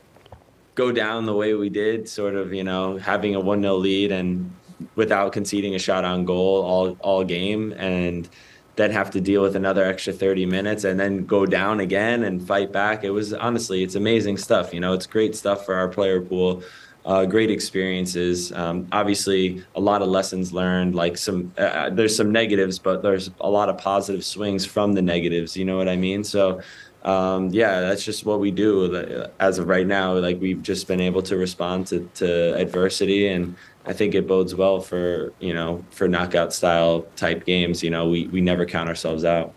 [0.75, 4.11] go down the way we did, sort of, you know, having a 1 0 lead
[4.11, 4.53] and
[4.95, 7.73] without conceding a shot on goal all, all game.
[7.73, 8.29] And,
[8.75, 12.45] then have to deal with another extra 30 minutes and then go down again and
[12.45, 13.03] fight back.
[13.03, 14.73] It was honestly, it's amazing stuff.
[14.73, 16.63] You know, it's great stuff for our player pool.
[17.05, 18.53] Uh, great experiences.
[18.53, 20.95] Um, obviously, a lot of lessons learned.
[20.95, 24.93] Like some, uh, uh there's some negatives, but there's a lot of positive swings from
[24.93, 25.57] the negatives.
[25.57, 26.23] You know what I mean?
[26.23, 26.61] So,
[27.03, 29.27] um, yeah, that's just what we do.
[29.39, 33.55] As of right now, like we've just been able to respond to, to adversity and
[33.85, 37.83] I think it bodes well for you know for knockout style type games.
[37.83, 39.53] You know, we we never count ourselves out.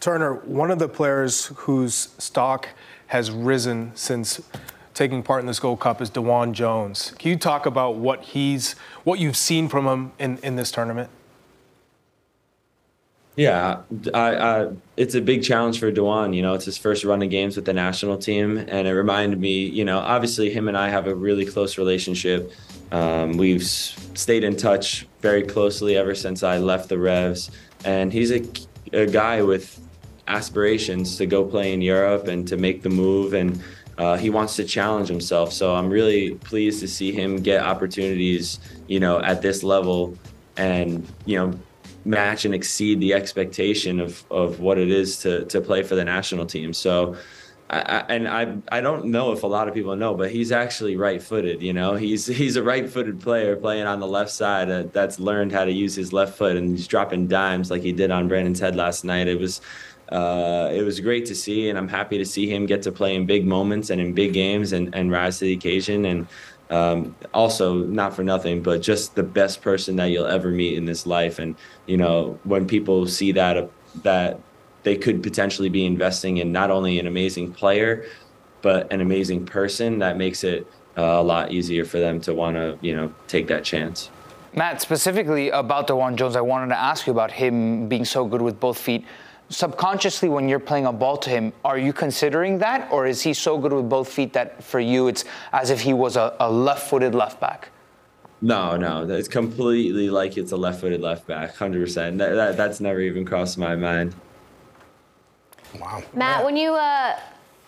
[0.00, 2.70] Turner, one of the players whose stock
[3.08, 4.40] has risen since
[4.94, 7.12] taking part in this Gold Cup is DeJuan Jones.
[7.18, 8.72] Can you talk about what he's
[9.04, 11.10] what you've seen from him in, in this tournament?
[13.36, 16.34] Yeah, I, I, it's a big challenge for DeJuan.
[16.34, 19.40] You know, it's his first run of games with the national team, and it reminded
[19.40, 19.64] me.
[19.64, 22.52] You know, obviously him and I have a really close relationship.
[22.92, 27.50] Um, we've stayed in touch very closely ever since I left the Revs,
[27.84, 28.44] and he's a,
[28.92, 29.80] a guy with
[30.26, 33.62] aspirations to go play in Europe and to make the move, and
[33.96, 35.52] uh, he wants to challenge himself.
[35.52, 38.58] So I'm really pleased to see him get opportunities,
[38.88, 40.18] you know, at this level,
[40.56, 41.58] and you know,
[42.04, 46.04] match and exceed the expectation of of what it is to to play for the
[46.04, 46.72] national team.
[46.72, 47.16] So
[47.68, 50.96] I, and I I don't know if a lot of people know, but he's actually
[50.96, 51.62] right-footed.
[51.62, 55.52] You know, he's he's a right-footed player playing on the left side uh, that's learned
[55.52, 58.58] how to use his left foot, and he's dropping dimes like he did on Brandon's
[58.58, 59.28] head last night.
[59.28, 59.60] It was
[60.10, 63.14] uh, it was great to see, and I'm happy to see him get to play
[63.14, 66.06] in big moments and in big games and, and rise to the occasion.
[66.06, 66.26] And
[66.70, 70.84] um, also, not for nothing, but just the best person that you'll ever meet in
[70.84, 71.38] this life.
[71.38, 71.56] And
[71.86, 73.66] you know, when people see that uh,
[74.02, 74.40] that
[74.82, 78.06] they could potentially be investing in not only an amazing player,
[78.62, 80.66] but an amazing person that makes it
[80.96, 84.10] uh, a lot easier for them to want to, you know, take that chance.
[84.54, 88.42] Matt, specifically about DeJuan Jones, I wanted to ask you about him being so good
[88.42, 89.04] with both feet.
[89.50, 93.34] Subconsciously, when you're playing a ball to him, are you considering that, or is he
[93.34, 96.48] so good with both feet that for you it's as if he was a, a
[96.48, 97.70] left-footed left back?
[98.40, 102.18] No, no, it's completely like it's a left-footed left back, hundred percent.
[102.18, 104.14] That, that, that's never even crossed my mind.
[105.78, 106.02] Wow.
[106.14, 107.18] Matt, when you uh,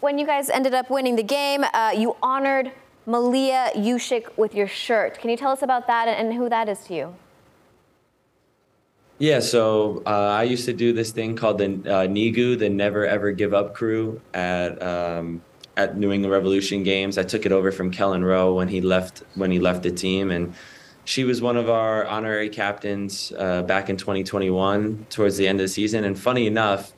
[0.01, 2.71] when you guys ended up winning the game, uh, you honored
[3.07, 5.19] Malia Jusic with your shirt.
[5.19, 7.15] Can you tell us about that and who that is to you?
[9.23, 13.31] Yeah, so uh, I used to do this thing called the uh, the Never Ever
[13.31, 15.43] Give Up crew at um,
[15.77, 17.17] at New England Revolution games.
[17.17, 20.33] I took it over from Kelyn Rowe when he left when he left the team,
[20.33, 20.53] and
[21.05, 25.67] she was one of our honorary captains uh, back in 2021 towards the end of
[25.67, 26.03] the season.
[26.03, 26.93] And funny enough,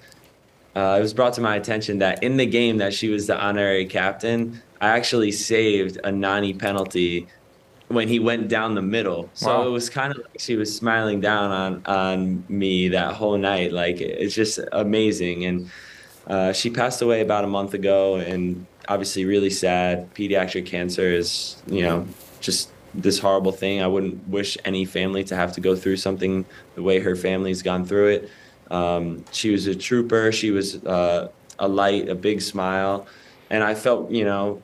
[0.74, 3.38] uh, it was brought to my attention that in the game that she was the
[3.38, 7.28] honorary captain, I actually saved a Nani penalty
[7.88, 9.30] when he went down the middle.
[9.34, 9.66] So wow.
[9.66, 13.72] it was kind of like she was smiling down on on me that whole night.
[13.72, 15.44] Like it's just amazing.
[15.44, 15.70] And
[16.26, 20.12] uh, she passed away about a month ago, and obviously really sad.
[20.14, 22.06] Pediatric cancer is you know
[22.40, 23.82] just this horrible thing.
[23.82, 27.62] I wouldn't wish any family to have to go through something the way her family's
[27.62, 28.30] gone through it.
[28.70, 30.32] Um, she was a trooper.
[30.32, 31.28] She was uh,
[31.58, 33.06] a light, a big smile,
[33.50, 34.62] and I felt, you know,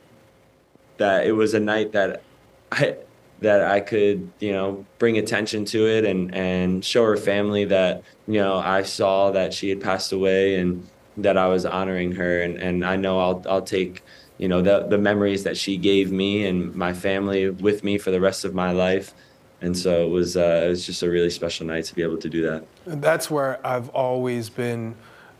[0.97, 2.23] that it was a night that
[2.71, 2.95] I
[3.41, 8.03] that I could, you know, bring attention to it and and show her family that,
[8.27, 10.87] you know, I saw that she had passed away and
[11.17, 14.03] that I was honoring her, and and I know I'll I'll take.
[14.37, 18.09] You know the the memories that she gave me and my family with me for
[18.09, 19.13] the rest of my life,
[19.61, 22.17] And so it was uh, it was just a really special night to be able
[22.17, 22.65] to do that.
[22.85, 24.95] And that's where I've always been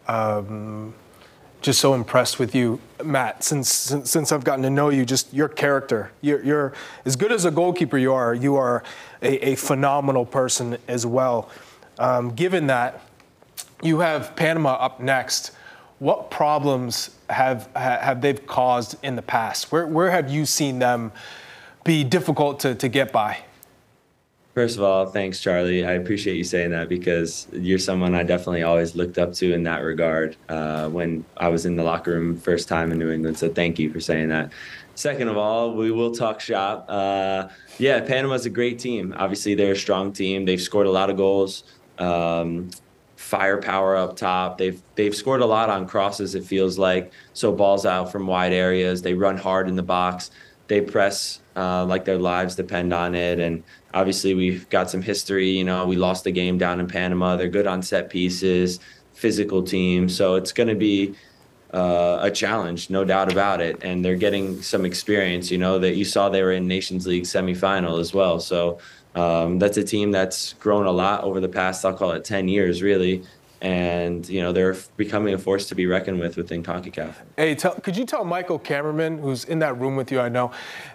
[0.07, 0.93] um,
[1.61, 3.43] just so impressed with you, Matt.
[3.43, 6.11] Since, since since I've gotten to know you, just your character.
[6.21, 6.73] You're, you're
[7.05, 8.33] as good as a goalkeeper you are.
[8.33, 8.83] You are
[9.21, 11.49] a, a phenomenal person as well.
[11.99, 13.01] Um, given that
[13.83, 15.51] you have Panama up next,
[15.99, 19.71] what problems have ha- have they caused in the past?
[19.71, 21.11] Where where have you seen them
[21.83, 23.37] be difficult to, to get by?
[24.53, 25.85] First of all, thanks, Charlie.
[25.85, 29.63] I appreciate you saying that because you're someone I definitely always looked up to in
[29.63, 33.37] that regard uh, when I was in the locker room first time in New England.
[33.37, 34.51] So thank you for saying that.
[34.95, 36.85] Second of all, we will talk shop.
[36.89, 37.47] Uh,
[37.77, 39.15] yeah, Panama's a great team.
[39.17, 40.43] Obviously, they're a strong team.
[40.43, 41.63] They've scored a lot of goals.
[41.97, 42.71] Um,
[43.15, 44.57] firepower up top.
[44.57, 46.35] They've they've scored a lot on crosses.
[46.35, 49.01] It feels like so balls out from wide areas.
[49.01, 50.31] They run hard in the box.
[50.67, 53.39] They press uh, like their lives depend on it.
[53.39, 55.49] And obviously, we've got some history.
[55.49, 57.35] You know, we lost the game down in Panama.
[57.35, 58.79] They're good on set pieces,
[59.13, 60.09] physical team.
[60.09, 61.15] So it's going to be
[61.73, 63.83] uh, a challenge, no doubt about it.
[63.83, 65.51] And they're getting some experience.
[65.51, 68.39] You know that you saw they were in Nations League semifinal as well.
[68.39, 68.79] So
[69.15, 72.47] um, that's a team that's grown a lot over the past, I'll call it 10
[72.47, 73.23] years, really.
[73.61, 77.13] And, you know, they're becoming a force to be reckoned with within CONCACAF.
[77.37, 80.51] Hey, tell, could you tell Michael Cameraman, who's in that room with you, I know,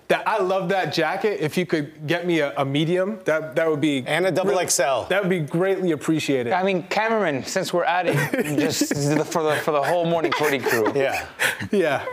[0.09, 1.41] that I love that jacket.
[1.41, 4.57] If you could get me a, a medium, that that would be and a double
[4.69, 5.09] XL.
[5.09, 6.53] That would be greatly appreciated.
[6.53, 8.15] I mean, cameraman, since we're at it,
[8.59, 10.93] just for the for the whole morning footy crew.
[10.95, 11.27] Yeah,
[11.73, 12.07] yeah.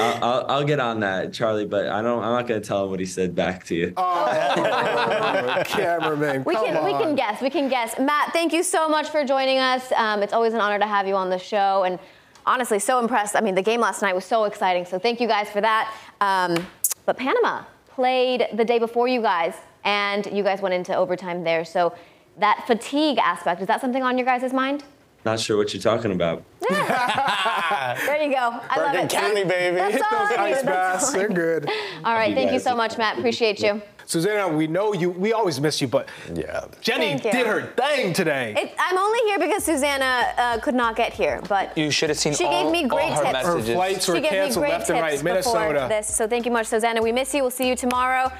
[0.00, 2.22] I'll, I'll, I'll get on that, Charlie, but I don't.
[2.22, 3.92] I'm not going to tell him what he said back to you.
[3.96, 6.84] Oh, cameraman, We come can on.
[6.84, 7.40] we can guess.
[7.40, 7.98] We can guess.
[7.98, 9.90] Matt, thank you so much for joining us.
[9.92, 11.98] Um, it's always an honor to have you on the show, and
[12.44, 13.36] honestly, so impressed.
[13.36, 14.84] I mean, the game last night was so exciting.
[14.84, 15.92] So thank you guys for that.
[16.20, 16.66] Um,
[17.04, 21.64] but Panama played the day before you guys, and you guys went into overtime there.
[21.64, 21.94] So
[22.38, 24.84] that fatigue aspect is that something on your guys' mind?
[25.24, 26.44] Not sure what you're talking about.
[26.70, 28.60] There you go.
[28.68, 29.10] I love it.
[29.10, 29.76] County, baby.
[29.76, 31.12] That's Hit all those ice baths.
[31.12, 31.68] They're good.
[32.04, 33.18] All right, You thank you so much, Matt.
[33.18, 33.80] Appreciate you.
[34.06, 35.10] Susannah, we know you.
[35.10, 38.54] We always miss you, but yeah, Jenny did her thing today.
[38.56, 42.18] It, I'm only here because Susannah uh, could not get here, but You should have
[42.18, 43.32] seen she all, gave me great her tips.
[43.32, 43.68] messages.
[43.68, 45.22] Her flights were she gave me canceled great left and right.
[45.24, 45.86] Minnesota.
[45.88, 46.06] this.
[46.14, 47.02] So thank you much, Susannah.
[47.02, 47.42] We miss you.
[47.42, 48.30] We'll see you tomorrow.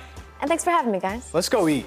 [0.41, 1.31] And thanks for having me, guys.
[1.35, 1.87] Let's go eat.